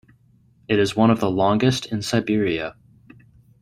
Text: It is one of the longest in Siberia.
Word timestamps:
It 0.67 0.79
is 0.79 0.95
one 0.95 1.11
of 1.11 1.19
the 1.19 1.29
longest 1.29 1.85
in 1.91 2.01
Siberia. 2.01 2.75